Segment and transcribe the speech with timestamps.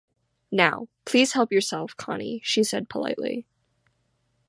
[0.51, 3.45] “Now, please help yourself, Connie,” she said politely.